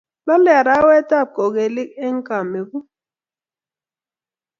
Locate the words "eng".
2.05-2.23